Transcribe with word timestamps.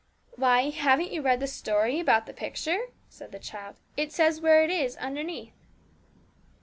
'Why, 0.31 0.71
haven't 0.71 1.11
you 1.11 1.21
read 1.21 1.41
the 1.41 1.45
story 1.45 1.99
about 1.99 2.25
the 2.25 2.33
picture?' 2.33 2.87
said 3.07 3.31
the 3.31 3.37
child. 3.37 3.75
'It 3.95 4.11
says 4.11 4.41
where 4.41 4.63
it 4.63 4.71
is 4.71 4.97
underneath.' 4.97 5.53